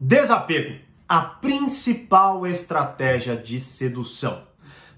Desapego, 0.00 0.76
a 1.08 1.20
principal 1.20 2.46
estratégia 2.46 3.34
de 3.34 3.58
sedução. 3.58 4.44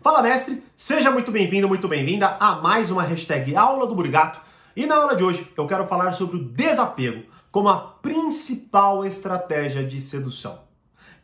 Fala 0.03 0.21
mestre, 0.21 0.63
seja 0.77 1.11
muito 1.11 1.33
bem-vindo, 1.33 1.67
muito 1.67 1.89
bem-vinda 1.89 2.37
a 2.39 2.57
mais 2.57 2.91
uma 2.91 3.03
hashtag 3.03 3.57
Aula 3.57 3.87
do 3.87 3.95
Burigato. 3.95 4.43
E 4.77 4.85
na 4.85 4.97
aula 4.97 5.17
de 5.17 5.25
hoje 5.25 5.51
eu 5.57 5.67
quero 5.67 5.87
falar 5.87 6.13
sobre 6.13 6.37
o 6.37 6.45
desapego 6.45 7.23
como 7.51 7.71
a 7.71 7.79
principal 7.79 9.03
estratégia 9.07 9.83
de 9.83 10.03
sedução. 10.03 10.61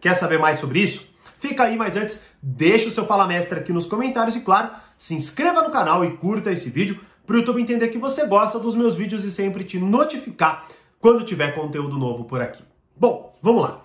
Quer 0.01 0.17
saber 0.17 0.39
mais 0.39 0.59
sobre 0.59 0.79
isso? 0.79 1.07
Fica 1.39 1.65
aí, 1.65 1.77
mas 1.77 1.99
antes, 1.99 2.23
deixa 2.43 2.89
o 2.89 2.91
seu 2.91 3.05
Fala 3.05 3.27
Mestre 3.27 3.59
aqui 3.59 3.75
nos 3.75 3.85
comentários 3.85 4.37
e, 4.37 4.41
claro, 4.41 4.71
se 4.97 5.15
inscreva 5.15 5.61
no 5.61 5.71
canal 5.71 6.03
e 6.03 6.17
curta 6.17 6.51
esse 6.51 6.71
vídeo 6.71 6.99
para 7.27 7.37
o 7.37 7.41
YouTube 7.41 7.61
entender 7.61 7.89
que 7.89 7.99
você 7.99 8.27
gosta 8.27 8.59
dos 8.59 8.75
meus 8.75 8.97
vídeos 8.97 9.23
e 9.23 9.31
sempre 9.31 9.65
te 9.65 9.79
notificar 9.79 10.67
quando 10.99 11.25
tiver 11.25 11.55
conteúdo 11.55 11.99
novo 11.99 12.25
por 12.25 12.41
aqui. 12.41 12.65
Bom, 12.99 13.37
vamos 13.43 13.63
lá. 13.63 13.81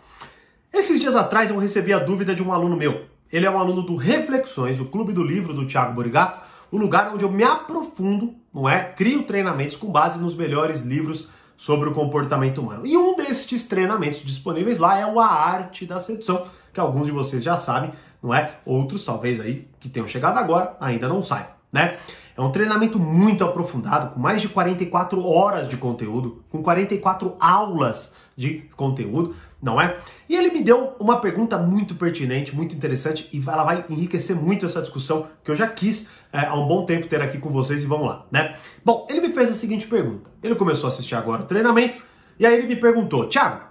Esses 0.71 0.97
dias 0.97 1.17
atrás 1.17 1.49
eu 1.49 1.57
recebi 1.57 1.91
a 1.91 1.99
dúvida 1.99 2.33
de 2.33 2.41
um 2.41 2.53
aluno 2.53 2.77
meu. 2.77 3.07
Ele 3.29 3.45
é 3.45 3.51
um 3.51 3.59
aluno 3.59 3.81
do 3.81 3.97
Reflexões, 3.97 4.79
o 4.79 4.85
Clube 4.85 5.11
do 5.11 5.21
Livro 5.21 5.53
do 5.53 5.67
Thiago 5.67 5.93
Borigato, 5.93 6.39
o 6.71 6.77
lugar 6.77 7.13
onde 7.13 7.25
eu 7.25 7.29
me 7.29 7.43
aprofundo, 7.43 8.33
não 8.53 8.69
é? 8.69 8.85
Crio 8.85 9.23
treinamentos 9.23 9.75
com 9.75 9.91
base 9.91 10.17
nos 10.17 10.33
melhores 10.33 10.81
livros 10.83 11.27
sobre 11.57 11.89
o 11.89 11.93
comportamento 11.93 12.61
humano. 12.61 12.87
E 12.87 12.95
um 12.95 13.13
destes 13.17 13.65
treinamentos 13.65 14.21
disponíveis 14.21 14.77
lá 14.77 14.97
é 14.97 15.05
o 15.05 15.19
A 15.19 15.27
Arte 15.27 15.85
da 15.85 15.99
Sedução, 15.99 16.43
que 16.71 16.79
alguns 16.79 17.07
de 17.07 17.11
vocês 17.11 17.43
já 17.43 17.57
sabem, 17.57 17.91
não 18.23 18.33
é? 18.33 18.59
Outros, 18.65 19.03
talvez 19.03 19.41
aí, 19.41 19.67
que 19.77 19.89
tenham 19.89 20.07
chegado 20.07 20.37
agora, 20.37 20.77
ainda 20.79 21.09
não 21.09 21.21
saibam, 21.21 21.51
né? 21.69 21.97
É 22.37 22.41
um 22.41 22.49
treinamento 22.49 22.97
muito 22.97 23.43
aprofundado, 23.43 24.13
com 24.13 24.21
mais 24.21 24.41
de 24.41 24.47
44 24.47 25.21
horas 25.27 25.67
de 25.67 25.75
conteúdo, 25.75 26.45
com 26.49 26.63
44 26.63 27.35
aulas 27.41 28.13
de 28.41 28.63
conteúdo, 28.75 29.35
não 29.61 29.79
é? 29.79 29.95
E 30.27 30.35
ele 30.35 30.49
me 30.49 30.63
deu 30.63 30.95
uma 30.99 31.21
pergunta 31.21 31.57
muito 31.57 31.93
pertinente, 31.93 32.55
muito 32.55 32.75
interessante 32.75 33.29
e 33.31 33.41
ela 33.47 33.63
vai 33.63 33.85
enriquecer 33.87 34.35
muito 34.35 34.65
essa 34.65 34.81
discussão 34.81 35.27
que 35.43 35.51
eu 35.51 35.55
já 35.55 35.67
quis 35.67 36.07
é, 36.33 36.45
há 36.45 36.55
um 36.55 36.67
bom 36.67 36.85
tempo 36.85 37.07
ter 37.07 37.21
aqui 37.21 37.37
com 37.37 37.51
vocês 37.51 37.83
e 37.83 37.85
vamos 37.85 38.07
lá, 38.07 38.25
né? 38.31 38.55
Bom, 38.83 39.05
ele 39.09 39.21
me 39.21 39.33
fez 39.33 39.49
a 39.49 39.53
seguinte 39.53 39.85
pergunta. 39.85 40.29
Ele 40.41 40.55
começou 40.55 40.89
a 40.89 40.91
assistir 40.91 41.13
agora 41.13 41.43
o 41.43 41.45
treinamento 41.45 42.01
e 42.39 42.45
aí 42.45 42.55
ele 42.55 42.67
me 42.67 42.75
perguntou, 42.75 43.27
Thiago, 43.27 43.61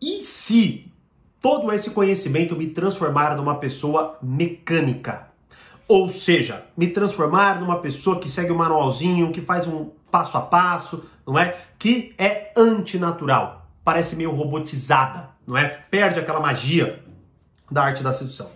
e 0.00 0.22
se 0.22 0.92
todo 1.40 1.72
esse 1.72 1.90
conhecimento 1.90 2.54
me 2.54 2.68
transformar 2.68 3.36
numa 3.36 3.56
pessoa 3.56 4.18
mecânica? 4.22 5.30
Ou 5.88 6.08
seja, 6.08 6.66
me 6.76 6.88
transformar 6.88 7.60
numa 7.60 7.78
pessoa 7.78 8.20
que 8.20 8.28
segue 8.28 8.52
o 8.52 8.54
um 8.54 8.58
manualzinho, 8.58 9.32
que 9.32 9.40
faz 9.40 9.66
um 9.66 9.90
passo 10.10 10.36
a 10.36 10.40
passo, 10.40 11.04
não 11.26 11.38
é? 11.38 11.62
Que 11.78 12.14
é 12.18 12.52
antinatural 12.56 13.59
parece 13.90 14.14
meio 14.14 14.30
robotizada, 14.30 15.30
não 15.44 15.58
é? 15.58 15.66
Perde 15.90 16.20
aquela 16.20 16.38
magia 16.38 17.02
da 17.68 17.82
arte 17.82 18.04
da 18.04 18.12
sedução. 18.12 18.48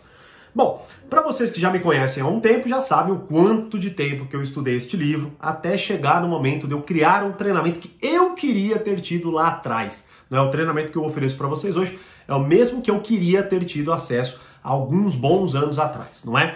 Bom, 0.54 0.86
para 1.10 1.22
vocês 1.22 1.50
que 1.50 1.60
já 1.60 1.72
me 1.72 1.80
conhecem 1.80 2.22
há 2.22 2.26
um 2.26 2.38
tempo, 2.38 2.68
já 2.68 2.80
sabem 2.80 3.12
o 3.12 3.18
quanto 3.18 3.76
de 3.76 3.90
tempo 3.90 4.26
que 4.26 4.36
eu 4.36 4.40
estudei 4.40 4.76
este 4.76 4.96
livro 4.96 5.32
até 5.40 5.76
chegar 5.76 6.22
no 6.22 6.28
momento 6.28 6.68
de 6.68 6.72
eu 6.72 6.82
criar 6.82 7.24
um 7.24 7.32
treinamento 7.32 7.80
que 7.80 7.96
eu 8.00 8.34
queria 8.34 8.78
ter 8.78 9.00
tido 9.00 9.28
lá 9.28 9.48
atrás. 9.48 10.06
Não 10.30 10.38
é 10.38 10.40
o 10.40 10.50
treinamento 10.50 10.92
que 10.92 10.98
eu 10.98 11.04
ofereço 11.04 11.36
para 11.36 11.48
vocês 11.48 11.76
hoje, 11.76 11.98
é 12.28 12.32
o 12.32 12.38
mesmo 12.38 12.80
que 12.80 12.92
eu 12.92 13.00
queria 13.00 13.42
ter 13.42 13.64
tido 13.64 13.92
acesso 13.92 14.40
há 14.62 14.68
alguns 14.68 15.16
bons 15.16 15.56
anos 15.56 15.80
atrás, 15.80 16.22
não 16.24 16.38
é? 16.38 16.54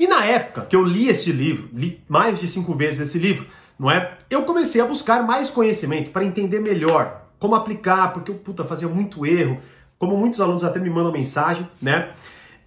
E 0.00 0.08
na 0.08 0.24
época 0.24 0.62
que 0.62 0.74
eu 0.74 0.82
li 0.82 1.08
esse 1.08 1.30
livro, 1.30 1.68
li 1.72 2.02
mais 2.08 2.40
de 2.40 2.48
cinco 2.48 2.74
vezes 2.74 2.98
esse 2.98 3.20
livro, 3.20 3.46
não 3.78 3.88
é? 3.88 4.18
Eu 4.28 4.42
comecei 4.42 4.80
a 4.80 4.84
buscar 4.84 5.22
mais 5.22 5.48
conhecimento 5.48 6.10
para 6.10 6.24
entender 6.24 6.58
melhor 6.58 7.25
como 7.38 7.54
aplicar, 7.54 8.12
porque 8.12 8.30
eu 8.30 8.36
puta, 8.36 8.64
fazia 8.64 8.88
muito 8.88 9.26
erro, 9.26 9.58
como 9.98 10.16
muitos 10.16 10.40
alunos 10.40 10.64
até 10.64 10.78
me 10.78 10.90
mandam 10.90 11.12
mensagem, 11.12 11.68
né? 11.80 12.10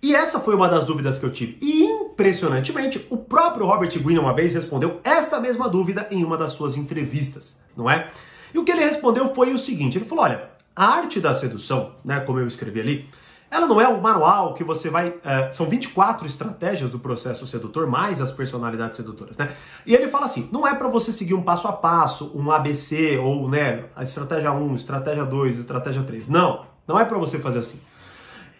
E 0.01 0.15
essa 0.15 0.39
foi 0.39 0.55
uma 0.55 0.69
das 0.69 0.85
dúvidas 0.85 1.17
que 1.17 1.25
eu 1.25 1.31
tive. 1.31 1.57
E 1.61 1.83
impressionantemente, 1.83 3.05
o 3.09 3.17
próprio 3.17 3.65
Robert 3.65 3.91
Greene 3.99 4.19
uma 4.19 4.33
vez 4.33 4.53
respondeu 4.53 5.01
esta 5.03 5.39
mesma 5.39 5.67
dúvida 5.67 6.07
em 6.09 6.23
uma 6.23 6.37
das 6.37 6.53
suas 6.53 6.77
entrevistas, 6.77 7.59
não 7.75 7.89
é? 7.89 8.09
E 8.53 8.57
o 8.57 8.63
que 8.63 8.71
ele 8.71 8.83
respondeu 8.83 9.33
foi 9.33 9.53
o 9.53 9.59
seguinte: 9.59 9.97
ele 9.97 10.05
falou, 10.05 10.23
olha, 10.23 10.49
a 10.75 10.85
arte 10.85 11.19
da 11.19 11.33
sedução, 11.33 11.91
né, 12.05 12.21
como 12.21 12.39
eu 12.39 12.47
escrevi 12.47 12.79
ali, 12.79 13.09
ela 13.51 13.65
não 13.65 13.81
é 13.81 13.87
um 13.87 13.99
manual 13.99 14.53
que 14.53 14.63
você 14.63 14.89
vai. 14.89 15.09
Uh, 15.09 15.51
são 15.51 15.67
24 15.67 16.27
estratégias 16.27 16.89
do 16.89 16.99
processo 16.99 17.47
sedutor, 17.47 17.87
mais 17.87 18.21
as 18.21 18.31
personalidades 18.31 18.97
sedutoras, 18.97 19.35
né? 19.37 19.51
E 19.85 19.93
ele 19.95 20.07
fala 20.07 20.25
assim: 20.25 20.47
não 20.51 20.67
é 20.67 20.75
para 20.75 20.87
você 20.87 21.11
seguir 21.11 21.33
um 21.33 21.41
passo 21.41 21.67
a 21.67 21.73
passo, 21.73 22.31
um 22.35 22.51
ABC, 22.51 23.17
ou 23.17 23.49
né, 23.49 23.85
a 23.95 24.03
estratégia 24.03 24.51
1, 24.51 24.75
estratégia 24.75 25.25
2, 25.25 25.57
estratégia 25.57 26.03
3. 26.03 26.27
Não, 26.27 26.65
não 26.87 26.99
é 26.99 27.05
para 27.05 27.17
você 27.17 27.39
fazer 27.39 27.59
assim. 27.59 27.79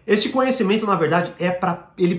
Este 0.07 0.29
conhecimento, 0.29 0.87
na 0.87 0.95
verdade, 0.95 1.33
é 1.37 1.51
para 1.51 1.91
ele 1.95 2.15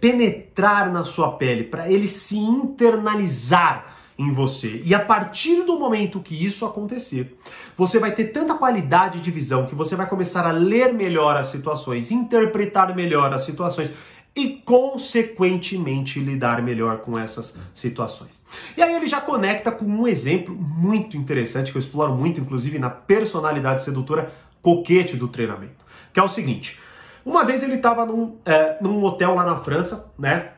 penetrar 0.00 0.90
na 0.90 1.04
sua 1.04 1.32
pele, 1.32 1.62
para 1.62 1.88
ele 1.88 2.08
se 2.08 2.36
internalizar 2.36 3.97
em 4.18 4.32
você. 4.32 4.82
E 4.84 4.94
a 4.94 4.98
partir 4.98 5.62
do 5.62 5.78
momento 5.78 6.20
que 6.20 6.34
isso 6.34 6.66
acontecer, 6.66 7.38
você 7.76 8.00
vai 8.00 8.10
ter 8.10 8.24
tanta 8.24 8.54
qualidade 8.54 9.20
de 9.20 9.30
visão 9.30 9.66
que 9.66 9.74
você 9.74 9.94
vai 9.94 10.08
começar 10.08 10.44
a 10.44 10.50
ler 10.50 10.92
melhor 10.92 11.36
as 11.36 11.46
situações, 11.46 12.10
interpretar 12.10 12.94
melhor 12.96 13.32
as 13.32 13.44
situações 13.44 13.92
e, 14.34 14.60
consequentemente, 14.64 16.18
lidar 16.18 16.62
melhor 16.62 16.98
com 16.98 17.18
essas 17.18 17.54
situações. 17.72 18.42
E 18.76 18.82
aí 18.82 18.94
ele 18.94 19.06
já 19.06 19.20
conecta 19.20 19.70
com 19.70 19.84
um 19.84 20.06
exemplo 20.06 20.54
muito 20.54 21.16
interessante 21.16 21.70
que 21.70 21.78
eu 21.78 21.80
exploro 21.80 22.14
muito, 22.14 22.40
inclusive 22.40 22.78
na 22.78 22.90
personalidade 22.90 23.84
sedutora 23.84 24.32
coquete 24.60 25.16
do 25.16 25.28
treinamento, 25.28 25.84
que 26.12 26.18
é 26.18 26.22
o 26.22 26.28
seguinte. 26.28 26.78
Uma 27.24 27.44
vez 27.44 27.62
ele 27.62 27.74
estava 27.74 28.06
num, 28.06 28.36
é, 28.44 28.78
num 28.80 29.02
hotel 29.04 29.34
lá 29.34 29.44
na 29.44 29.56
França, 29.56 30.10
né? 30.18 30.52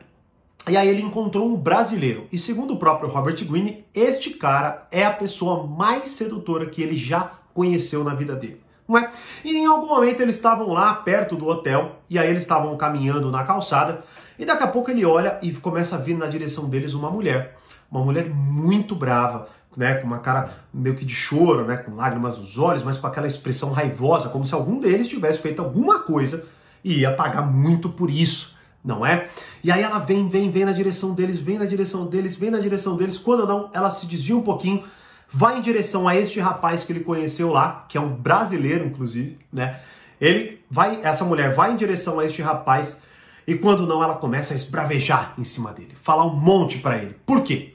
E 0.69 0.77
aí 0.77 0.87
ele 0.87 1.01
encontrou 1.01 1.47
um 1.47 1.55
brasileiro. 1.55 2.27
E 2.31 2.37
segundo 2.37 2.75
o 2.75 2.77
próprio 2.77 3.09
Robert 3.09 3.43
Greene, 3.45 3.83
este 3.95 4.31
cara 4.31 4.87
é 4.91 5.03
a 5.03 5.11
pessoa 5.11 5.65
mais 5.65 6.09
sedutora 6.09 6.67
que 6.67 6.83
ele 6.83 6.95
já 6.95 7.31
conheceu 7.53 8.03
na 8.03 8.13
vida 8.13 8.35
dele. 8.35 8.61
Não 8.87 8.97
é? 8.97 9.09
E 9.43 9.57
em 9.57 9.65
algum 9.65 9.87
momento 9.87 10.21
eles 10.21 10.35
estavam 10.35 10.71
lá 10.71 10.93
perto 10.93 11.35
do 11.35 11.47
hotel, 11.47 11.95
e 12.09 12.19
aí 12.19 12.29
eles 12.29 12.43
estavam 12.43 12.75
caminhando 12.77 13.31
na 13.31 13.43
calçada, 13.43 14.03
e 14.37 14.45
daqui 14.45 14.63
a 14.63 14.67
pouco 14.67 14.91
ele 14.91 15.03
olha 15.03 15.39
e 15.41 15.51
começa 15.51 15.95
a 15.95 15.99
vir 15.99 16.15
na 16.15 16.27
direção 16.27 16.69
deles 16.69 16.93
uma 16.93 17.09
mulher. 17.09 17.57
Uma 17.89 18.03
mulher 18.03 18.29
muito 18.29 18.95
brava, 18.95 19.49
né, 19.75 19.95
com 19.95 20.07
uma 20.07 20.19
cara 20.19 20.51
meio 20.73 20.95
que 20.95 21.05
de 21.05 21.15
choro, 21.15 21.65
né, 21.65 21.77
com 21.77 21.95
lágrimas 21.95 22.37
nos 22.37 22.59
olhos, 22.59 22.83
mas 22.83 22.97
com 22.97 23.07
aquela 23.07 23.27
expressão 23.27 23.71
raivosa, 23.71 24.29
como 24.29 24.45
se 24.45 24.53
algum 24.53 24.79
deles 24.79 25.07
tivesse 25.07 25.39
feito 25.39 25.61
alguma 25.61 25.99
coisa 25.99 26.45
e 26.83 26.99
ia 26.99 27.13
pagar 27.13 27.41
muito 27.41 27.89
por 27.89 28.11
isso 28.11 28.51
não 28.83 29.05
é? 29.05 29.29
E 29.63 29.71
aí 29.71 29.81
ela 29.81 29.99
vem, 29.99 30.27
vem, 30.27 30.49
vem 30.49 30.65
na 30.65 30.71
direção 30.71 31.13
deles, 31.13 31.37
vem 31.37 31.57
na 31.57 31.65
direção 31.65 32.05
deles, 32.07 32.35
vem 32.35 32.49
na 32.49 32.59
direção 32.59 32.95
deles. 32.95 33.17
Quando 33.17 33.45
não, 33.45 33.69
ela 33.73 33.91
se 33.91 34.05
desvia 34.05 34.35
um 34.35 34.41
pouquinho, 34.41 34.83
vai 35.31 35.57
em 35.57 35.61
direção 35.61 36.07
a 36.07 36.15
este 36.15 36.39
rapaz 36.39 36.83
que 36.83 36.91
ele 36.91 37.01
conheceu 37.01 37.51
lá, 37.51 37.85
que 37.87 37.97
é 37.97 38.01
um 38.01 38.09
brasileiro, 38.09 38.85
inclusive, 38.85 39.37
né? 39.51 39.79
Ele 40.19 40.61
vai, 40.69 40.99
essa 41.03 41.25
mulher 41.25 41.53
vai 41.53 41.71
em 41.71 41.75
direção 41.75 42.19
a 42.19 42.25
este 42.25 42.41
rapaz 42.41 43.01
e 43.47 43.55
quando 43.55 43.87
não, 43.87 44.03
ela 44.03 44.15
começa 44.15 44.53
a 44.53 44.55
esbravejar 44.55 45.33
em 45.37 45.43
cima 45.43 45.73
dele, 45.73 45.95
falar 45.95 46.25
um 46.25 46.35
monte 46.35 46.77
para 46.77 46.97
ele. 46.97 47.15
Por 47.25 47.43
quê? 47.43 47.73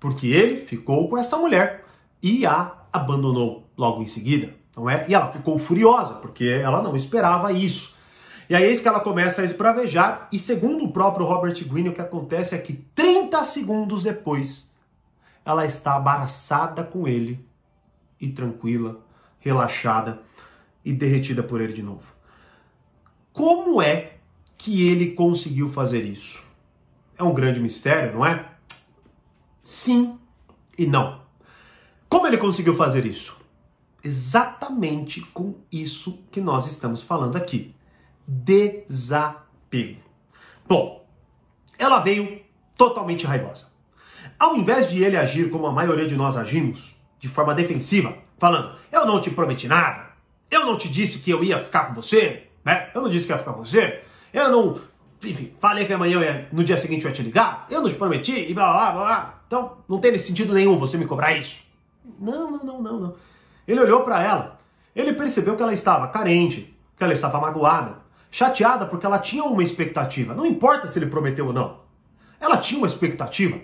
Porque 0.00 0.26
ele 0.26 0.60
ficou 0.60 1.08
com 1.08 1.16
esta 1.16 1.36
mulher 1.36 1.84
e 2.22 2.44
a 2.44 2.72
abandonou 2.92 3.68
logo 3.76 4.02
em 4.02 4.06
seguida, 4.06 4.54
não 4.76 4.90
é? 4.90 5.06
E 5.08 5.14
ela 5.14 5.30
ficou 5.30 5.58
furiosa 5.58 6.14
porque 6.14 6.44
ela 6.44 6.82
não 6.82 6.96
esperava 6.96 7.52
isso. 7.52 7.95
E 8.48 8.54
aí 8.54 8.64
é 8.64 8.70
isso 8.70 8.82
que 8.82 8.88
ela 8.88 9.00
começa 9.00 9.42
a 9.42 9.44
esbravejar, 9.44 10.28
e 10.32 10.38
segundo 10.38 10.84
o 10.84 10.92
próprio 10.92 11.26
Robert 11.26 11.64
Greene, 11.68 11.88
o 11.88 11.92
que 11.92 12.00
acontece 12.00 12.54
é 12.54 12.58
que 12.58 12.74
30 12.94 13.42
segundos 13.44 14.02
depois, 14.02 14.70
ela 15.44 15.66
está 15.66 15.96
abraçada 15.96 16.84
com 16.84 17.08
ele, 17.08 17.44
e 18.20 18.28
tranquila, 18.28 19.00
relaxada, 19.40 20.22
e 20.84 20.92
derretida 20.92 21.42
por 21.42 21.60
ele 21.60 21.72
de 21.72 21.82
novo. 21.82 22.14
Como 23.32 23.82
é 23.82 24.14
que 24.56 24.88
ele 24.88 25.12
conseguiu 25.12 25.68
fazer 25.68 26.04
isso? 26.04 26.44
É 27.18 27.22
um 27.22 27.34
grande 27.34 27.60
mistério, 27.60 28.14
não 28.14 28.24
é? 28.24 28.48
Sim 29.60 30.18
e 30.78 30.86
não. 30.86 31.20
Como 32.08 32.26
ele 32.26 32.38
conseguiu 32.38 32.76
fazer 32.76 33.04
isso? 33.04 33.36
Exatamente 34.02 35.20
com 35.20 35.54
isso 35.70 36.20
que 36.30 36.40
nós 36.40 36.66
estamos 36.66 37.02
falando 37.02 37.36
aqui 37.36 37.75
desapego. 38.26 40.00
Bom, 40.66 41.06
ela 41.78 42.00
veio 42.00 42.40
totalmente 42.76 43.26
raivosa. 43.26 43.66
Ao 44.38 44.56
invés 44.56 44.90
de 44.90 45.02
ele 45.02 45.16
agir 45.16 45.50
como 45.50 45.66
a 45.66 45.72
maioria 45.72 46.06
de 46.06 46.16
nós 46.16 46.36
agimos, 46.36 46.96
de 47.18 47.28
forma 47.28 47.54
defensiva, 47.54 48.16
falando: 48.38 48.76
Eu 48.90 49.06
não 49.06 49.20
te 49.20 49.30
prometi 49.30 49.66
nada, 49.66 50.10
eu 50.50 50.66
não 50.66 50.76
te 50.76 50.88
disse 50.88 51.20
que 51.20 51.30
eu 51.30 51.42
ia 51.42 51.62
ficar 51.62 51.86
com 51.86 51.94
você, 51.94 52.48
né? 52.64 52.90
Eu 52.94 53.02
não 53.02 53.08
disse 53.08 53.26
que 53.26 53.32
ia 53.32 53.38
ficar 53.38 53.52
com 53.52 53.64
você, 53.64 54.02
eu 54.32 54.50
não. 54.50 54.78
Enfim, 55.24 55.54
falei 55.58 55.86
que 55.86 55.92
amanhã, 55.92 56.20
ia, 56.20 56.48
no 56.52 56.62
dia 56.62 56.76
seguinte 56.76 57.04
eu 57.04 57.10
ia 57.10 57.14
te 57.14 57.22
ligar, 57.22 57.66
eu 57.70 57.80
não 57.80 57.88
te 57.88 57.94
prometi, 57.94 58.50
e 58.50 58.52
blá 58.52 58.72
blá 58.72 58.92
blá. 58.92 59.40
Então, 59.46 59.78
não 59.88 59.98
tem 59.98 60.16
sentido 60.18 60.52
nenhum 60.52 60.78
você 60.78 60.98
me 60.98 61.06
cobrar 61.06 61.32
isso. 61.32 61.64
Não, 62.18 62.50
não, 62.50 62.64
não, 62.64 62.82
não, 62.82 63.00
não. 63.00 63.14
Ele 63.66 63.80
olhou 63.80 64.02
para 64.02 64.22
ela 64.22 64.58
Ele 64.94 65.12
percebeu 65.12 65.56
que 65.56 65.62
ela 65.62 65.72
estava 65.72 66.08
carente, 66.08 66.76
que 66.96 67.02
ela 67.02 67.12
estava 67.12 67.40
magoada, 67.40 67.98
chateada 68.36 68.84
porque 68.84 69.06
ela 69.06 69.18
tinha 69.18 69.44
uma 69.44 69.62
expectativa. 69.62 70.34
Não 70.34 70.44
importa 70.44 70.86
se 70.86 70.98
ele 70.98 71.06
prometeu 71.06 71.46
ou 71.46 71.54
não. 71.54 71.80
Ela 72.38 72.58
tinha 72.58 72.76
uma 72.76 72.86
expectativa. 72.86 73.58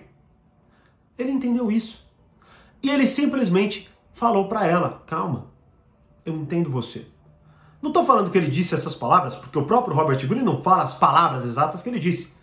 Ele 1.15 1.29
entendeu 1.29 1.71
isso. 1.71 2.03
E 2.81 2.89
ele 2.89 3.05
simplesmente 3.05 3.87
falou 4.13 4.47
para 4.47 4.65
ela: 4.65 5.03
"Calma. 5.05 5.51
Eu 6.25 6.35
entendo 6.35 6.71
você. 6.71 7.05
Não 7.83 7.91
estou 7.91 8.03
falando 8.03 8.31
que 8.31 8.37
ele 8.37 8.49
disse 8.49 8.73
essas 8.73 8.95
palavras, 8.95 9.35
porque 9.35 9.59
o 9.59 9.65
próprio 9.65 9.95
Robert 9.95 10.17
Greene 10.27 10.43
não 10.43 10.63
fala 10.63 10.81
as 10.81 10.95
palavras 10.95 11.45
exatas 11.45 11.83
que 11.83 11.89
ele 11.89 11.99
disse. 11.99 12.33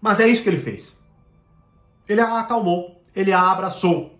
Mas 0.00 0.20
é 0.20 0.28
isso 0.28 0.42
que 0.42 0.48
ele 0.48 0.60
fez. 0.60 0.96
Ele 2.08 2.22
a 2.22 2.38
acalmou, 2.38 3.04
ele 3.14 3.30
a 3.30 3.50
abraçou. 3.50 4.18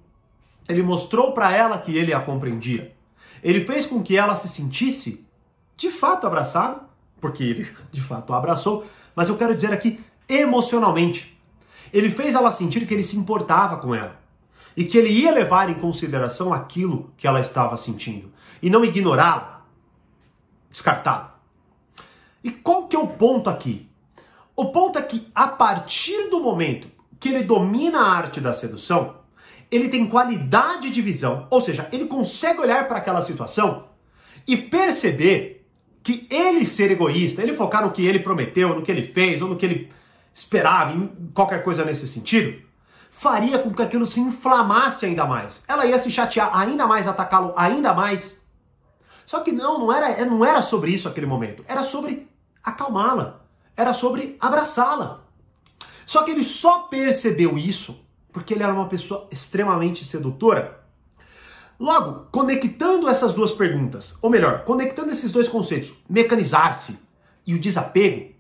Ele 0.69 0.83
mostrou 0.83 1.33
para 1.33 1.51
ela 1.57 1.79
que 1.79 1.97
ele 1.97 2.13
a 2.13 2.21
compreendia. 2.21 2.95
Ele 3.43 3.65
fez 3.65 3.87
com 3.87 4.03
que 4.03 4.19
ela 4.19 4.37
se 4.37 4.49
sentisse 4.49 5.27
de 5.77 5.91
fato 5.91 6.27
abraçada, 6.27 6.92
porque 7.23 7.45
ele 7.45 7.71
de 7.91 8.03
fato 8.03 8.35
a 8.35 8.37
abraçou, 8.37 8.85
mas 9.15 9.29
eu 9.29 9.39
quero 9.39 9.55
dizer 9.55 9.73
aqui 9.73 9.99
emocionalmente. 10.29 11.41
Ele 11.93 12.11
fez 12.11 12.35
ela 12.35 12.51
sentir 12.51 12.87
que 12.87 12.93
ele 12.93 13.03
se 13.03 13.17
importava 13.17 13.77
com 13.77 13.95
ela 13.95 14.21
e 14.77 14.85
que 14.85 14.99
ele 14.99 15.11
ia 15.11 15.31
levar 15.31 15.71
em 15.71 15.75
consideração 15.75 16.53
aquilo 16.53 17.13
que 17.17 17.27
ela 17.27 17.41
estava 17.41 17.77
sentindo 17.77 18.33
e 18.61 18.69
não 18.69 18.85
ignorá-la 18.85 19.63
descartado. 20.69 21.31
E 22.43 22.51
qual 22.51 22.89
que 22.89 22.97
é 22.97 22.99
o 22.99 23.07
ponto 23.07 23.49
aqui? 23.49 23.89
O 24.57 24.67
ponto 24.67 24.99
é 24.99 25.03
que 25.03 25.31
a 25.35 25.47
partir 25.47 26.29
do 26.29 26.41
momento 26.41 26.89
que 27.21 27.29
ele 27.29 27.45
domina 27.45 28.01
a 28.01 28.13
arte 28.13 28.41
da 28.41 28.53
sedução, 28.53 29.17
ele 29.71 29.89
tem 29.89 30.07
qualidade 30.07 30.91
de 30.91 31.01
visão, 31.01 31.47
ou 31.51 31.61
seja, 31.61 31.89
ele 31.93 32.07
consegue 32.07 32.61
olhar 32.61 32.89
para 32.89 32.99
aquela 32.99 33.23
situação 33.23 33.89
e 34.47 34.57
perceber 34.57 35.62
que 36.03 36.27
ele 36.31 36.65
ser 36.65 36.91
egoísta, 36.91 37.43
ele 37.43 37.55
focar 37.55 37.85
no 37.85 37.93
que 37.93 38.05
ele 38.05 38.19
prometeu, 38.19 38.75
no 38.75 38.83
que 38.83 38.91
ele 38.91 39.05
fez, 39.05 39.41
ou 39.41 39.49
no 39.49 39.57
que 39.57 39.65
ele 39.65 39.93
esperava, 40.35 40.93
em 40.93 41.09
qualquer 41.33 41.63
coisa 41.63 41.85
nesse 41.85 42.09
sentido, 42.09 42.61
faria 43.11 43.59
com 43.59 43.73
que 43.73 43.83
aquilo 43.83 44.07
se 44.07 44.21
inflamasse 44.21 45.07
ainda 45.07 45.25
mais. 45.25 45.63
Ela 45.69 45.87
ia 45.87 45.99
se 45.99 46.11
chatear 46.11 46.51
ainda 46.59 46.87
mais, 46.87 47.07
atacá-lo 47.07 47.53
ainda 47.57 47.95
mais. 47.95 48.41
Só 49.27 49.41
que 49.41 49.53
não, 49.53 49.79
não 49.79 49.93
era, 49.93 50.11
é, 50.11 50.25
não 50.25 50.45
era 50.45 50.61
sobre 50.61 50.91
isso 50.91 51.09
aquele 51.09 51.27
momento. 51.27 51.65
Era 51.69 51.85
sobre 51.85 52.29
acalmá-la. 52.63 53.41
Era 53.77 53.95
sobre 53.95 54.37
abraçá-la. 54.41 55.21
Só 56.05 56.25
que 56.25 56.33
ele 56.33 56.45
só 56.45 56.81
percebeu 56.81 57.57
isso 57.57 58.05
porque 58.33 58.55
ele 58.55 58.63
era 58.63 58.73
uma 58.73 58.89
pessoa 58.89 59.29
extremamente 59.31 60.05
sedutora. 60.05 60.82
Logo, 61.83 62.29
conectando 62.31 63.09
essas 63.09 63.35
duas 63.35 63.51
perguntas, 63.51 64.17
ou 64.23 64.31
melhor, 64.31 64.63
conectando 64.63 65.11
esses 65.11 65.33
dois 65.33 65.49
conceitos, 65.49 65.93
mecanizar-se 66.09 66.97
e 67.45 67.57
o 67.57 67.59
desapego, 67.59 68.31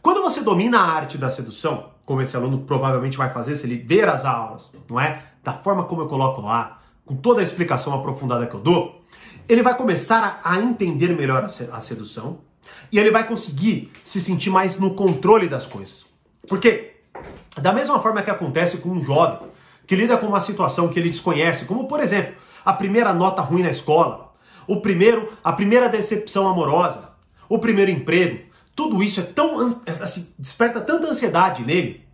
quando 0.00 0.22
você 0.22 0.40
domina 0.40 0.78
a 0.78 0.92
arte 0.92 1.18
da 1.18 1.28
sedução, 1.28 1.90
como 2.04 2.22
esse 2.22 2.36
aluno 2.36 2.60
provavelmente 2.60 3.16
vai 3.16 3.32
fazer 3.32 3.56
se 3.56 3.66
ele 3.66 3.76
ver 3.76 4.08
as 4.08 4.24
aulas, 4.24 4.70
não 4.88 5.00
é? 5.00 5.20
Da 5.42 5.52
forma 5.52 5.82
como 5.82 6.02
eu 6.02 6.06
coloco 6.06 6.40
lá, 6.40 6.80
com 7.04 7.16
toda 7.16 7.40
a 7.40 7.42
explicação 7.42 7.92
aprofundada 7.92 8.46
que 8.46 8.54
eu 8.54 8.60
dou, 8.60 9.02
ele 9.48 9.64
vai 9.64 9.76
começar 9.76 10.40
a, 10.44 10.60
entender 10.60 11.08
melhor 11.08 11.42
a 11.42 11.80
sedução 11.80 12.38
e 12.92 13.00
ele 13.00 13.10
vai 13.10 13.26
conseguir 13.26 13.90
se 14.04 14.20
sentir 14.20 14.50
mais 14.50 14.78
no 14.78 14.94
controle 14.94 15.48
das 15.48 15.66
coisas. 15.66 16.06
Porque, 16.46 16.98
da 17.60 17.72
mesma 17.72 17.98
forma 17.98 18.22
que 18.22 18.30
acontece 18.30 18.76
com 18.76 18.90
um 18.90 19.02
jovem 19.02 19.48
que 19.88 19.96
lida 19.96 20.16
com 20.16 20.26
uma 20.26 20.40
situação 20.40 20.86
que 20.86 21.00
ele 21.00 21.10
desconhece, 21.10 21.64
como 21.64 21.88
por 21.88 21.98
exemplo, 21.98 22.46
a 22.66 22.72
primeira 22.72 23.14
nota 23.14 23.40
ruim 23.40 23.62
na 23.62 23.70
escola, 23.70 24.34
o 24.66 24.80
primeiro, 24.80 25.32
a 25.42 25.52
primeira 25.52 25.88
decepção 25.88 26.48
amorosa, 26.48 27.10
o 27.48 27.58
primeiro 27.60 27.90
emprego, 27.90 28.44
tudo 28.74 29.02
isso 29.02 29.20
é 29.20 29.22
tão 29.22 29.60
assim, 30.02 30.34
desperta 30.38 30.80
tanta 30.80 31.06
ansiedade 31.06 31.64
nele 31.64 32.04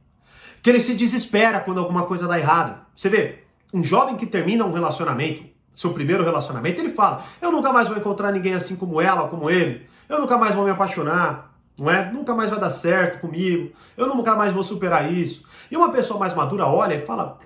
que 0.62 0.70
ele 0.70 0.78
se 0.78 0.94
desespera 0.94 1.58
quando 1.58 1.81
alguma 1.81 2.04
coisa 2.04 2.28
dá 2.28 2.38
errado. 2.38 2.81
Você 2.94 3.08
vê, 3.08 3.40
um 3.75 3.82
jovem 3.82 4.16
que 4.16 4.26
termina 4.26 4.64
um 4.64 4.72
relacionamento, 4.72 5.43
seu 5.75 5.93
primeiro 5.93 6.22
relacionamento, 6.22 6.81
ele 6.81 6.90
fala: 6.90 7.25
Eu 7.40 7.50
nunca 7.50 7.72
mais 7.72 7.88
vou 7.88 7.96
encontrar 7.96 8.31
ninguém 8.31 8.55
assim 8.55 8.76
como 8.76 9.00
ela 9.00 9.28
como 9.28 9.50
ele. 9.50 9.87
Eu 10.08 10.20
nunca 10.20 10.37
mais 10.38 10.55
vou 10.55 10.64
me 10.64 10.70
apaixonar, 10.70 11.52
não 11.76 11.90
é? 11.90 12.12
Nunca 12.12 12.34
mais 12.34 12.50
vai 12.50 12.60
dar 12.60 12.70
certo 12.70 13.20
comigo. 13.20 13.72
Eu 13.96 14.06
nunca 14.06 14.37
mais 14.37 14.52
vou 14.52 14.62
superar 14.62 15.10
isso. 15.10 15.43
E 15.70 15.76
uma 15.76 15.90
pessoa 15.90 16.20
mais 16.20 16.34
madura 16.34 16.66
olha 16.66 16.94
e 16.94 17.05
fala: 17.05 17.38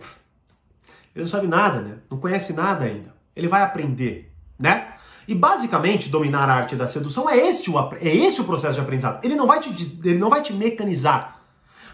Ele 1.17 1.23
não 1.23 1.31
sabe 1.31 1.47
nada, 1.47 1.81
né? 1.81 1.95
Não 2.11 2.19
conhece 2.19 2.53
nada 2.53 2.85
ainda. 2.85 3.15
Ele 3.35 3.49
vai 3.49 3.63
aprender, 3.63 4.31
né? 4.59 4.89
E 5.27 5.35
basicamente, 5.35 6.11
dominar 6.11 6.49
a 6.49 6.55
arte 6.55 6.77
da 6.77 6.87
sedução 6.87 7.29
é 7.29 7.39
esse 7.39 7.71
o, 7.71 7.79
é 7.95 8.15
esse 8.15 8.39
o 8.43 8.45
processo 8.45 8.75
de 8.75 8.81
aprendizado. 8.81 9.25
Ele 9.25 9.35
não 9.35 9.47
vai 9.47 9.59
te, 9.59 9.99
ele 10.05 10.19
não 10.19 10.29
vai 10.29 10.43
te 10.43 10.53
mecanizar. 10.53 11.41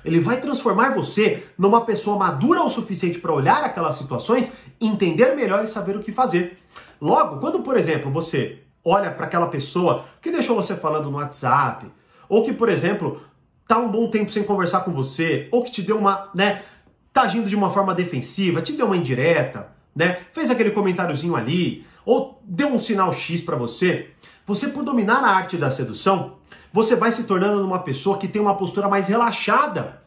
Ele 0.05 0.19
vai 0.19 0.41
transformar 0.41 0.93
você 0.93 1.47
numa 1.57 1.83
pessoa 1.83 2.19
madura 2.19 2.65
o 2.65 2.69
suficiente 2.69 3.21
para 3.21 3.33
olhar 3.33 3.63
aquelas 3.63 3.95
situações, 3.95 4.51
entender 4.81 5.37
melhor 5.37 5.63
e 5.63 5.69
saber 5.69 5.97
o 5.97 6.03
que 6.03 6.11
fazer. 6.11 6.59
Logo, 7.01 7.39
quando, 7.39 7.61
por 7.61 7.77
exemplo, 7.77 8.11
você 8.11 8.59
olha 8.85 9.13
para 9.13 9.27
aquela 9.27 9.47
pessoa 9.47 10.05
que 10.21 10.33
deixou 10.33 10.57
você 10.57 10.75
falando 10.75 11.09
no 11.09 11.19
WhatsApp, 11.19 11.87
ou 12.29 12.45
que, 12.45 12.53
por 12.53 12.69
exemplo, 12.69 13.23
tá 13.69 13.79
um 13.79 13.89
bom 13.89 14.11
tempo 14.11 14.33
sem 14.33 14.43
conversar 14.43 14.81
com 14.81 14.91
você, 14.91 15.49
ou 15.53 15.63
que 15.63 15.71
te 15.71 15.81
deu 15.81 15.97
uma, 15.97 16.29
né, 16.35 16.65
tá 17.13 17.23
agindo 17.23 17.49
de 17.49 17.57
uma 17.57 17.71
forma 17.71 17.95
defensiva, 17.95 18.63
te 18.63 18.73
deu 18.73 18.87
uma 18.87 18.97
indireta, 18.97 19.69
né, 19.95 20.21
fez 20.33 20.51
aquele 20.51 20.71
comentáriozinho 20.71 21.37
ali, 21.37 21.87
ou 22.05 22.41
deu 22.45 22.69
um 22.69 22.79
sinal 22.79 23.13
X 23.13 23.41
para 23.41 23.57
você, 23.57 24.11
você 24.47 24.69
por 24.69 24.83
dominar 24.83 25.23
a 25.23 25.29
arte 25.29 25.57
da 25.57 25.71
sedução, 25.71 26.39
você 26.73 26.97
vai 26.97 27.13
se 27.13 27.25
tornando 27.25 27.65
uma 27.65 27.81
pessoa 27.81 28.19
que 28.19 28.27
tem 28.27 28.41
uma 28.41 28.57
postura 28.57 28.89
mais 28.89 29.09
relaxada. 29.09 30.03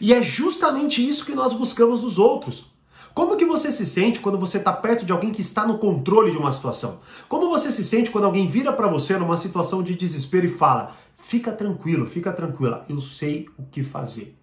E 0.00 0.14
é 0.14 0.22
justamente 0.22 1.06
isso 1.06 1.26
que 1.26 1.34
nós 1.34 1.52
buscamos 1.52 2.00
dos 2.00 2.18
outros. 2.18 2.70
Como 3.12 3.36
que 3.36 3.44
você 3.44 3.72
se 3.72 3.84
sente 3.84 4.20
quando 4.20 4.38
você 4.38 4.58
está 4.58 4.72
perto 4.72 5.04
de 5.04 5.12
alguém 5.12 5.32
que 5.32 5.40
está 5.40 5.66
no 5.66 5.78
controle 5.78 6.30
de 6.30 6.38
uma 6.38 6.52
situação? 6.52 7.00
Como 7.28 7.50
você 7.50 7.72
se 7.72 7.84
sente 7.84 8.10
quando 8.10 8.24
alguém 8.24 8.46
vira 8.46 8.72
para 8.72 8.86
você 8.86 9.18
numa 9.18 9.36
situação 9.36 9.82
de 9.82 9.96
desespero 9.96 10.46
e 10.46 10.48
fala: 10.48 10.96
"Fica 11.18 11.50
tranquilo, 11.50 12.06
fica 12.06 12.32
tranquila, 12.32 12.84
eu 12.88 13.00
sei 13.00 13.48
o 13.58 13.64
que 13.64 13.82
fazer". 13.82 14.39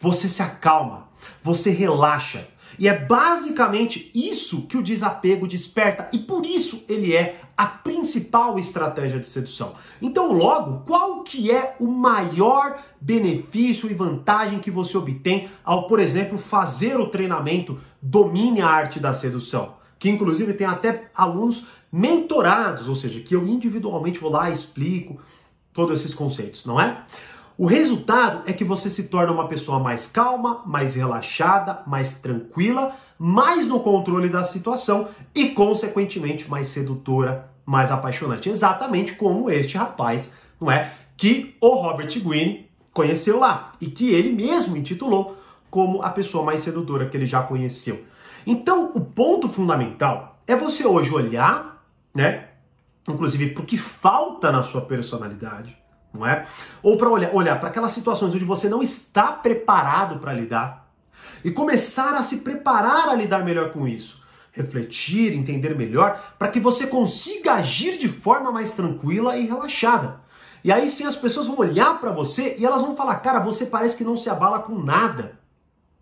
Você 0.00 0.28
se 0.28 0.42
acalma, 0.42 1.08
você 1.42 1.70
relaxa, 1.70 2.46
e 2.78 2.86
é 2.86 2.96
basicamente 2.96 4.10
isso 4.14 4.66
que 4.66 4.76
o 4.76 4.82
desapego 4.82 5.48
desperta 5.48 6.08
e 6.12 6.18
por 6.18 6.46
isso 6.46 6.84
ele 6.88 7.14
é 7.14 7.40
a 7.56 7.66
principal 7.66 8.56
estratégia 8.56 9.18
de 9.18 9.28
sedução. 9.28 9.74
Então, 10.00 10.32
logo, 10.32 10.84
qual 10.86 11.24
que 11.24 11.50
é 11.50 11.74
o 11.80 11.88
maior 11.88 12.80
benefício 13.00 13.90
e 13.90 13.94
vantagem 13.94 14.60
que 14.60 14.70
você 14.70 14.96
obtém 14.96 15.50
ao, 15.64 15.88
por 15.88 15.98
exemplo, 15.98 16.38
fazer 16.38 16.96
o 17.00 17.08
treinamento 17.08 17.80
Domine 18.00 18.60
a 18.60 18.68
Arte 18.68 19.00
da 19.00 19.12
Sedução? 19.12 19.74
Que 19.98 20.08
inclusive 20.08 20.54
tem 20.54 20.68
até 20.68 21.10
alunos 21.12 21.66
mentorados, 21.90 22.86
ou 22.86 22.94
seja, 22.94 23.18
que 23.18 23.34
eu 23.34 23.44
individualmente 23.44 24.20
vou 24.20 24.30
lá 24.30 24.50
e 24.50 24.52
explico 24.52 25.20
todos 25.72 25.98
esses 25.98 26.14
conceitos, 26.14 26.64
não 26.64 26.80
é? 26.80 27.02
O 27.58 27.66
resultado 27.66 28.48
é 28.48 28.52
que 28.52 28.62
você 28.62 28.88
se 28.88 29.08
torna 29.08 29.32
uma 29.32 29.48
pessoa 29.48 29.80
mais 29.80 30.06
calma, 30.06 30.62
mais 30.64 30.94
relaxada, 30.94 31.82
mais 31.88 32.14
tranquila, 32.14 32.94
mais 33.18 33.66
no 33.66 33.80
controle 33.80 34.28
da 34.28 34.44
situação 34.44 35.08
e, 35.34 35.48
consequentemente, 35.48 36.48
mais 36.48 36.68
sedutora, 36.68 37.50
mais 37.66 37.90
apaixonante. 37.90 38.48
Exatamente 38.48 39.14
como 39.14 39.50
este 39.50 39.76
rapaz, 39.76 40.32
não 40.60 40.70
é? 40.70 40.92
Que 41.16 41.56
o 41.60 41.74
Robert 41.74 42.22
Greene 42.22 42.70
conheceu 42.92 43.40
lá 43.40 43.72
e 43.80 43.86
que 43.86 44.14
ele 44.14 44.30
mesmo 44.40 44.76
intitulou 44.76 45.36
como 45.68 46.00
a 46.00 46.10
pessoa 46.10 46.44
mais 46.44 46.60
sedutora 46.60 47.08
que 47.08 47.16
ele 47.16 47.26
já 47.26 47.42
conheceu. 47.42 48.04
Então, 48.46 48.92
o 48.94 49.00
ponto 49.00 49.48
fundamental 49.48 50.38
é 50.46 50.54
você 50.54 50.86
hoje 50.86 51.12
olhar, 51.12 51.84
né? 52.14 52.50
Inclusive, 53.08 53.52
o 53.58 53.64
que 53.64 53.76
falta 53.76 54.52
na 54.52 54.62
sua 54.62 54.82
personalidade 54.82 55.76
não 56.12 56.26
é? 56.26 56.46
Ou 56.82 56.96
para 56.96 57.08
olhar, 57.08 57.34
olhar 57.34 57.58
para 57.58 57.68
aquelas 57.68 57.92
situações 57.92 58.34
onde 58.34 58.44
você 58.44 58.68
não 58.68 58.82
está 58.82 59.32
preparado 59.32 60.18
para 60.18 60.32
lidar 60.32 60.88
e 61.44 61.50
começar 61.50 62.14
a 62.14 62.22
se 62.22 62.38
preparar 62.38 63.08
a 63.08 63.14
lidar 63.14 63.44
melhor 63.44 63.70
com 63.72 63.86
isso. 63.86 64.22
Refletir, 64.52 65.34
entender 65.34 65.76
melhor, 65.76 66.34
para 66.38 66.48
que 66.48 66.58
você 66.58 66.86
consiga 66.86 67.54
agir 67.54 67.98
de 67.98 68.08
forma 68.08 68.50
mais 68.50 68.72
tranquila 68.72 69.36
e 69.36 69.46
relaxada. 69.46 70.20
E 70.64 70.72
aí 70.72 70.90
sim 70.90 71.04
as 71.04 71.14
pessoas 71.14 71.46
vão 71.46 71.58
olhar 71.58 72.00
para 72.00 72.10
você 72.10 72.56
e 72.58 72.66
elas 72.66 72.80
vão 72.80 72.96
falar: 72.96 73.16
"Cara, 73.16 73.38
você 73.38 73.66
parece 73.66 73.96
que 73.96 74.04
não 74.04 74.16
se 74.16 74.28
abala 74.28 74.58
com 74.60 74.76
nada". 74.78 75.38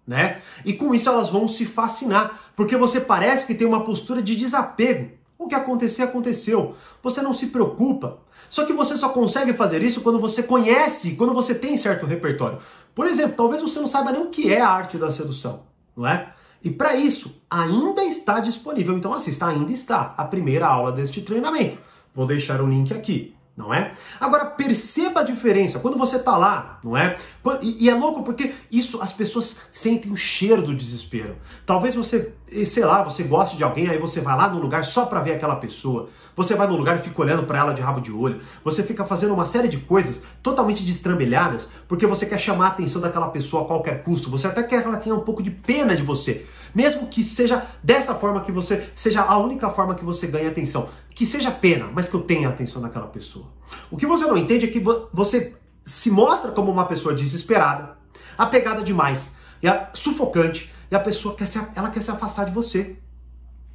Né? 0.06 0.40
E 0.64 0.72
com 0.72 0.94
isso 0.94 1.08
elas 1.08 1.28
vão 1.28 1.48
se 1.48 1.66
fascinar, 1.66 2.52
porque 2.54 2.76
você 2.76 3.00
parece 3.00 3.44
que 3.44 3.54
tem 3.54 3.66
uma 3.66 3.84
postura 3.84 4.22
de 4.22 4.36
desapego. 4.36 5.10
O 5.36 5.48
que 5.48 5.54
acontecer, 5.54 6.02
aconteceu. 6.02 6.74
Você 7.02 7.20
não 7.20 7.34
se 7.34 7.48
preocupa. 7.48 8.20
Só 8.48 8.64
que 8.64 8.72
você 8.72 8.96
só 8.96 9.10
consegue 9.10 9.52
fazer 9.52 9.82
isso 9.82 10.00
quando 10.00 10.18
você 10.18 10.42
conhece, 10.42 11.16
quando 11.16 11.34
você 11.34 11.54
tem 11.54 11.76
certo 11.76 12.06
repertório. 12.06 12.58
Por 12.94 13.06
exemplo, 13.06 13.36
talvez 13.36 13.62
você 13.62 13.78
não 13.78 13.88
saiba 13.88 14.12
nem 14.12 14.22
o 14.22 14.30
que 14.30 14.52
é 14.52 14.60
a 14.60 14.68
arte 14.68 14.96
da 14.96 15.12
sedução, 15.12 15.64
não 15.96 16.06
é? 16.06 16.32
E 16.64 16.70
para 16.70 16.96
isso, 16.96 17.42
ainda 17.50 18.02
está 18.02 18.40
disponível, 18.40 18.96
então 18.96 19.12
assista, 19.12 19.46
ainda 19.46 19.70
está 19.70 20.14
a 20.16 20.24
primeira 20.24 20.66
aula 20.66 20.90
deste 20.90 21.20
treinamento. 21.20 21.78
Vou 22.14 22.26
deixar 22.26 22.60
o 22.60 22.66
link 22.66 22.92
aqui 22.92 23.35
não 23.56 23.72
é? 23.72 23.92
Agora 24.20 24.44
perceba 24.44 25.20
a 25.20 25.24
diferença 25.24 25.78
quando 25.78 25.96
você 25.96 26.18
tá 26.18 26.36
lá, 26.36 26.78
não 26.84 26.94
é? 26.94 27.16
E, 27.62 27.88
é 27.88 27.94
louco 27.94 28.22
porque 28.22 28.52
isso 28.70 29.00
as 29.00 29.14
pessoas 29.14 29.56
sentem 29.72 30.12
o 30.12 30.16
cheiro 30.16 30.60
do 30.60 30.74
desespero. 30.74 31.36
Talvez 31.64 31.94
você, 31.94 32.34
sei 32.66 32.84
lá, 32.84 33.02
você 33.02 33.22
goste 33.22 33.56
de 33.56 33.64
alguém, 33.64 33.88
aí 33.88 33.98
você 33.98 34.20
vai 34.20 34.36
lá 34.36 34.50
no 34.50 34.60
lugar 34.60 34.84
só 34.84 35.06
para 35.06 35.22
ver 35.22 35.32
aquela 35.32 35.56
pessoa. 35.56 36.10
Você 36.36 36.54
vai 36.54 36.66
no 36.66 36.76
lugar 36.76 36.96
e 36.96 37.02
fica 37.02 37.22
olhando 37.22 37.44
para 37.44 37.58
ela 37.58 37.72
de 37.72 37.80
rabo 37.80 38.00
de 38.00 38.12
olho. 38.12 38.42
Você 38.62 38.82
fica 38.82 39.06
fazendo 39.06 39.32
uma 39.32 39.46
série 39.46 39.68
de 39.68 39.78
coisas 39.78 40.22
totalmente 40.42 40.84
destrambelhadas 40.84 41.66
porque 41.88 42.06
você 42.06 42.26
quer 42.26 42.38
chamar 42.38 42.66
a 42.66 42.68
atenção 42.68 43.00
daquela 43.00 43.28
pessoa 43.28 43.62
a 43.62 43.66
qualquer 43.66 44.02
custo. 44.02 44.28
Você 44.28 44.46
até 44.46 44.62
quer 44.62 44.82
que 44.82 44.88
ela 44.88 44.98
tenha 44.98 45.14
um 45.14 45.20
pouco 45.20 45.42
de 45.42 45.50
pena 45.50 45.96
de 45.96 46.02
você. 46.02 46.44
Mesmo 46.76 47.06
que 47.06 47.24
seja 47.24 47.66
dessa 47.82 48.14
forma 48.14 48.42
que 48.42 48.52
você, 48.52 48.90
seja 48.94 49.22
a 49.22 49.38
única 49.38 49.70
forma 49.70 49.94
que 49.94 50.04
você 50.04 50.26
ganhe 50.26 50.46
atenção. 50.46 50.90
Que 51.14 51.24
seja 51.24 51.50
pena, 51.50 51.88
mas 51.90 52.06
que 52.06 52.14
eu 52.14 52.20
tenha 52.20 52.50
atenção 52.50 52.82
daquela 52.82 53.06
pessoa. 53.06 53.46
O 53.90 53.96
que 53.96 54.04
você 54.04 54.26
não 54.26 54.36
entende 54.36 54.66
é 54.66 54.68
que 54.68 54.84
você 55.10 55.54
se 55.86 56.10
mostra 56.10 56.52
como 56.52 56.70
uma 56.70 56.84
pessoa 56.84 57.14
desesperada, 57.14 57.96
apegada 58.36 58.82
demais, 58.82 59.34
e 59.62 59.68
sufocante, 59.96 60.70
e 60.90 60.94
a 60.94 61.00
pessoa 61.00 61.34
quer 61.34 61.46
se, 61.46 61.58
ela 61.74 61.88
quer 61.88 62.02
se 62.02 62.10
afastar 62.10 62.44
de 62.44 62.50
você. 62.50 62.98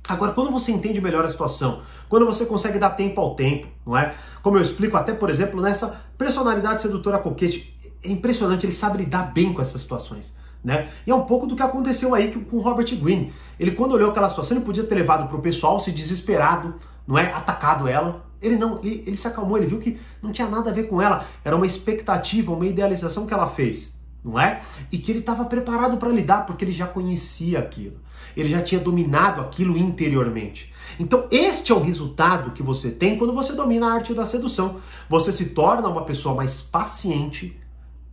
Agora, 0.08 0.34
quando 0.34 0.51
você 0.51 0.72
entende 0.72 1.01
melhor 1.01 1.25
a 1.25 1.29
situação, 1.29 1.81
quando 2.08 2.27
você 2.27 2.46
consegue 2.46 2.77
dar 2.77 2.91
tempo 2.91 3.20
ao 3.20 3.34
tempo, 3.34 3.65
não 3.84 3.98
é? 3.98 4.13
Como 4.43 4.58
eu 4.58 4.62
explico 4.62 4.96
até, 4.96 5.12
por 5.12 5.31
exemplo, 5.31 5.60
nessa 5.60 6.00
personalidade 6.20 6.84
sedutora 6.84 7.17
coquete, 7.17 7.75
é 8.03 8.12
impressionante, 8.12 8.63
ele 8.63 8.74
sabe 8.74 9.00
lidar 9.00 9.34
bem 9.34 9.51
com 9.51 9.60
essas 9.60 9.81
situações. 9.81 10.39
Né? 10.63 10.89
E 11.08 11.12
é 11.12 11.15
um 11.15 11.24
pouco 11.24 11.48
do 11.48 11.56
que 11.56 11.63
aconteceu 11.63 12.13
aí 12.13 12.32
com 12.32 12.58
o 12.58 12.60
Robert 12.60 12.96
Greene. 12.96 13.34
Ele, 13.60 13.72
quando 13.72 13.94
olhou 13.94 14.12
aquela 14.12 14.30
situação, 14.30 14.56
ele 14.56 14.65
podia 14.65 14.84
ter 14.84 14.96
levado 14.96 15.27
para 15.27 15.38
o 15.38 15.41
pessoal, 15.41 15.80
se 15.80 15.91
desesperado, 15.91 16.75
não 17.08 17.18
é? 17.18 17.32
Atacado 17.34 17.88
ela. 17.88 18.25
Ele 18.41 18.56
não, 18.56 18.80
ele, 18.84 19.03
ele 19.06 19.18
se 19.18 19.27
acalmou, 19.27 19.58
ele 19.58 19.68
viu 19.68 19.80
que 19.80 20.00
não 20.22 20.32
tinha 20.32 20.48
nada 20.48 20.70
a 20.70 20.74
ver 20.74 20.84
com 20.88 21.01
ela. 21.01 21.25
Era 21.44 21.56
uma 21.56 21.65
expectativa, 21.65 22.51
uma 22.51 22.65
idealização 22.65 23.25
que 23.25 23.34
ela 23.34 23.48
fez, 23.48 23.91
não 24.24 24.39
é? 24.39 24.62
E 24.91 24.98
que 24.98 25.12
ele 25.12 25.20
estava 25.20 25.46
preparado 25.46 25.98
para 25.98 26.10
lidar, 26.10 26.46
porque 26.46 26.63
ele 26.63 26.74
já 26.74 26.88
conhecia 26.88 27.60
aquilo. 27.60 27.98
Ele 28.36 28.50
já 28.50 28.62
tinha 28.62 28.80
dominado 28.80 29.41
aquilo 29.41 29.77
interiormente. 29.77 30.74
Então, 31.00 31.27
este 31.32 31.72
é 31.72 31.75
o 31.75 31.82
resultado 31.82 32.51
que 32.51 32.63
você 32.63 32.91
tem 32.91 33.18
quando 33.18 33.34
você 33.34 33.53
domina 33.53 33.88
a 33.88 33.94
arte 33.94 34.13
da 34.13 34.25
sedução. 34.25 34.80
Você 35.10 35.32
se 35.32 35.50
torna 35.50 35.88
uma 35.88 36.06
pessoa 36.06 36.36
mais 36.36 36.62
paciente, 36.62 37.60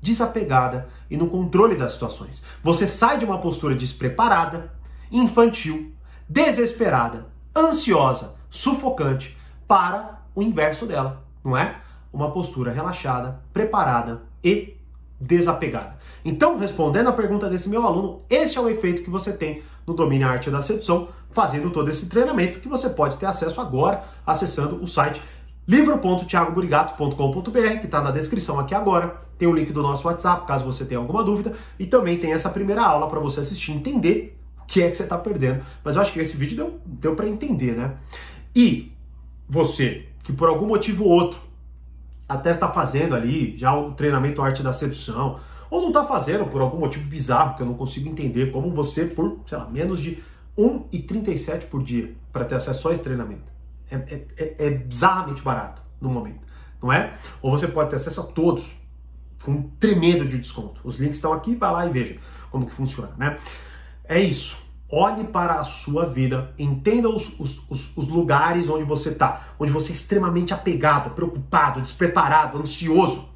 desapegada 0.00 0.88
e 1.10 1.16
no 1.16 1.28
controle 1.28 1.76
das 1.76 1.92
situações. 1.92 2.42
Você 2.62 2.86
sai 2.86 3.18
de 3.18 3.24
uma 3.24 3.38
postura 3.38 3.74
despreparada, 3.74 4.72
infantil, 5.10 5.92
desesperada, 6.28 7.26
ansiosa, 7.56 8.34
sufocante 8.50 9.36
para 9.66 10.22
o 10.34 10.42
inverso 10.42 10.86
dela, 10.86 11.24
não 11.44 11.56
é? 11.56 11.80
Uma 12.12 12.30
postura 12.30 12.72
relaxada, 12.72 13.40
preparada 13.52 14.22
e 14.42 14.76
desapegada. 15.20 15.98
Então, 16.24 16.58
respondendo 16.58 17.08
a 17.08 17.12
pergunta 17.12 17.48
desse 17.48 17.68
meu 17.68 17.86
aluno, 17.86 18.22
este 18.30 18.58
é 18.58 18.60
o 18.60 18.68
efeito 18.68 19.02
que 19.02 19.10
você 19.10 19.32
tem 19.32 19.62
no 19.86 19.94
domínio 19.94 20.28
arte 20.28 20.50
da 20.50 20.62
sedução, 20.62 21.08
fazendo 21.30 21.70
todo 21.70 21.90
esse 21.90 22.06
treinamento 22.06 22.60
que 22.60 22.68
você 22.68 22.90
pode 22.90 23.16
ter 23.16 23.26
acesso 23.26 23.60
agora 23.60 24.04
acessando 24.26 24.82
o 24.82 24.86
site 24.86 25.20
livro.thiagoburigato.com.br, 25.68 27.80
que 27.80 27.84
está 27.84 28.00
na 28.00 28.10
descrição 28.10 28.58
aqui 28.58 28.74
agora. 28.74 29.20
Tem 29.36 29.46
o 29.46 29.54
link 29.54 29.70
do 29.70 29.82
nosso 29.82 30.08
WhatsApp, 30.08 30.46
caso 30.46 30.64
você 30.64 30.86
tenha 30.86 30.98
alguma 30.98 31.22
dúvida. 31.22 31.52
E 31.78 31.84
também 31.84 32.16
tem 32.16 32.32
essa 32.32 32.48
primeira 32.48 32.82
aula 32.82 33.10
para 33.10 33.20
você 33.20 33.40
assistir 33.40 33.72
entender 33.72 34.40
o 34.62 34.66
que 34.66 34.82
é 34.82 34.88
que 34.88 34.96
você 34.96 35.02
está 35.02 35.18
perdendo. 35.18 35.62
Mas 35.84 35.94
eu 35.94 36.02
acho 36.02 36.12
que 36.12 36.20
esse 36.20 36.38
vídeo 36.38 36.56
deu, 36.56 36.80
deu 36.86 37.14
para 37.14 37.28
entender, 37.28 37.76
né? 37.76 37.96
E 38.56 38.90
você, 39.46 40.06
que 40.24 40.32
por 40.32 40.48
algum 40.48 40.66
motivo 40.66 41.04
ou 41.04 41.10
outro 41.10 41.38
até 42.26 42.52
está 42.52 42.70
fazendo 42.70 43.14
ali 43.14 43.54
já 43.56 43.76
o 43.76 43.92
treinamento 43.92 44.40
Arte 44.40 44.62
da 44.62 44.72
Sedução, 44.72 45.38
ou 45.70 45.82
não 45.82 45.88
está 45.88 46.04
fazendo 46.04 46.46
por 46.46 46.62
algum 46.62 46.78
motivo 46.78 47.06
bizarro 47.08 47.56
que 47.56 47.62
eu 47.62 47.66
não 47.66 47.74
consigo 47.74 48.08
entender, 48.08 48.50
como 48.50 48.70
você 48.70 49.04
por, 49.04 49.40
sei 49.46 49.58
lá, 49.58 49.66
menos 49.66 50.00
de 50.00 50.22
1,37 50.56 51.66
por 51.66 51.82
dia 51.82 52.14
para 52.32 52.44
ter 52.44 52.54
acesso 52.54 52.88
a 52.88 52.92
esse 52.92 53.02
treinamento. 53.02 53.57
É, 53.90 53.96
é, 53.96 54.26
é, 54.36 54.66
é 54.66 54.70
bizarramente 54.70 55.42
barato 55.42 55.82
no 56.00 56.10
momento, 56.10 56.40
não 56.82 56.92
é? 56.92 57.14
Ou 57.40 57.50
você 57.50 57.66
pode 57.66 57.90
ter 57.90 57.96
acesso 57.96 58.20
a 58.20 58.24
todos 58.24 58.76
com 59.44 59.52
um 59.52 59.62
tremendo 59.78 60.26
de 60.26 60.38
desconto. 60.38 60.80
Os 60.84 60.96
links 60.96 61.16
estão 61.16 61.32
aqui, 61.32 61.54
vai 61.54 61.72
lá 61.72 61.86
e 61.86 61.90
veja 61.90 62.18
como 62.50 62.66
que 62.66 62.74
funciona, 62.74 63.12
né? 63.16 63.38
É 64.04 64.20
isso. 64.20 64.56
Olhe 64.90 65.24
para 65.24 65.60
a 65.60 65.64
sua 65.64 66.06
vida, 66.06 66.54
entenda 66.58 67.10
os, 67.10 67.38
os, 67.38 67.62
os, 67.68 67.96
os 67.96 68.08
lugares 68.08 68.68
onde 68.70 68.84
você 68.84 69.10
está, 69.10 69.48
onde 69.58 69.70
você 69.70 69.92
é 69.92 69.94
extremamente 69.94 70.54
apegado, 70.54 71.10
preocupado, 71.10 71.82
despreparado, 71.82 72.58
ansioso. 72.58 73.28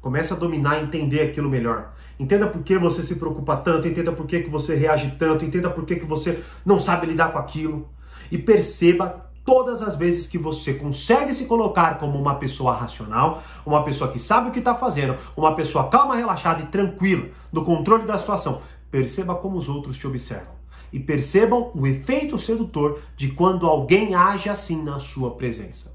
Comece 0.00 0.32
a 0.32 0.36
dominar 0.36 0.78
e 0.78 0.82
entender 0.82 1.20
aquilo 1.20 1.48
melhor. 1.48 1.94
Entenda 2.18 2.48
por 2.48 2.62
que 2.62 2.76
você 2.76 3.02
se 3.02 3.14
preocupa 3.14 3.56
tanto, 3.56 3.86
entenda 3.86 4.12
por 4.12 4.26
que, 4.26 4.40
que 4.40 4.50
você 4.50 4.74
reage 4.74 5.12
tanto, 5.16 5.44
entenda 5.44 5.70
por 5.70 5.84
que, 5.84 5.96
que 5.96 6.04
você 6.04 6.42
não 6.66 6.80
sabe 6.80 7.06
lidar 7.06 7.32
com 7.32 7.38
aquilo. 7.38 7.88
E 8.30 8.36
perceba 8.36 9.30
todas 9.44 9.82
as 9.82 9.96
vezes 9.96 10.26
que 10.26 10.38
você 10.38 10.74
consegue 10.74 11.34
se 11.34 11.44
colocar 11.44 11.98
como 11.98 12.18
uma 12.18 12.36
pessoa 12.36 12.74
racional, 12.74 13.42
uma 13.64 13.84
pessoa 13.84 14.10
que 14.10 14.18
sabe 14.18 14.48
o 14.48 14.52
que 14.52 14.58
está 14.58 14.74
fazendo, 14.74 15.16
uma 15.36 15.54
pessoa 15.54 15.88
calma, 15.88 16.16
relaxada 16.16 16.62
e 16.62 16.66
tranquila, 16.66 17.28
no 17.52 17.64
controle 17.64 18.06
da 18.06 18.18
situação, 18.18 18.62
perceba 18.90 19.34
como 19.34 19.58
os 19.58 19.68
outros 19.68 19.98
te 19.98 20.06
observam. 20.06 20.54
E 20.92 21.00
percebam 21.00 21.70
o 21.74 21.86
efeito 21.86 22.38
sedutor 22.38 23.00
de 23.16 23.28
quando 23.28 23.66
alguém 23.66 24.14
age 24.14 24.48
assim 24.48 24.82
na 24.82 25.00
sua 25.00 25.32
presença. 25.32 25.92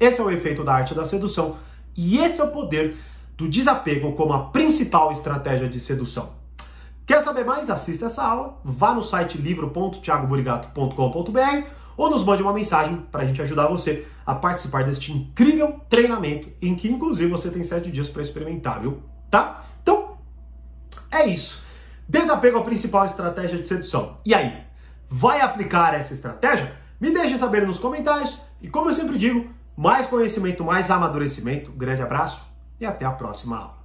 Esse 0.00 0.20
é 0.20 0.24
o 0.24 0.30
efeito 0.30 0.64
da 0.64 0.74
arte 0.74 0.94
da 0.94 1.06
sedução 1.06 1.56
e 1.96 2.18
esse 2.18 2.40
é 2.40 2.44
o 2.44 2.50
poder 2.50 2.96
do 3.36 3.48
desapego 3.48 4.12
como 4.12 4.32
a 4.32 4.46
principal 4.46 5.12
estratégia 5.12 5.68
de 5.68 5.78
sedução. 5.78 6.30
Quer 7.06 7.22
saber 7.22 7.44
mais? 7.44 7.68
Assista 7.68 8.06
essa 8.06 8.24
aula, 8.24 8.58
vá 8.64 8.94
no 8.94 9.02
site 9.02 9.36
livro.thiagoburigato.com.br 9.36 11.83
ou 11.96 12.10
nos 12.10 12.24
mande 12.24 12.42
uma 12.42 12.52
mensagem 12.52 12.96
para 13.10 13.22
a 13.22 13.24
gente 13.24 13.40
ajudar 13.42 13.68
você 13.68 14.06
a 14.26 14.34
participar 14.34 14.84
deste 14.84 15.12
incrível 15.12 15.80
treinamento, 15.88 16.48
em 16.60 16.74
que 16.74 16.88
inclusive 16.88 17.30
você 17.30 17.50
tem 17.50 17.62
sete 17.62 17.90
dias 17.90 18.08
para 18.08 18.22
experimentar, 18.22 18.80
viu? 18.80 19.02
Tá? 19.30 19.64
Então, 19.82 20.18
é 21.10 21.26
isso. 21.26 21.64
Desapego 22.08 22.58
a 22.58 22.64
principal 22.64 23.06
estratégia 23.06 23.58
de 23.58 23.66
sedução. 23.66 24.18
E 24.24 24.34
aí, 24.34 24.64
vai 25.08 25.40
aplicar 25.40 25.94
essa 25.94 26.12
estratégia? 26.12 26.74
Me 27.00 27.10
deixe 27.10 27.38
saber 27.38 27.66
nos 27.66 27.78
comentários. 27.78 28.38
E 28.60 28.68
como 28.68 28.90
eu 28.90 28.94
sempre 28.94 29.18
digo, 29.18 29.50
mais 29.76 30.06
conhecimento, 30.06 30.64
mais 30.64 30.90
amadurecimento. 30.90 31.70
Grande 31.72 32.02
abraço 32.02 32.42
e 32.80 32.86
até 32.86 33.04
a 33.04 33.10
próxima 33.10 33.58
aula. 33.58 33.83